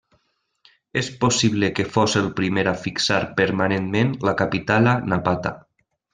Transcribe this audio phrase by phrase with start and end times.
[1.01, 5.55] És possible que fos el primer a fixar permanentment la capital a Napata.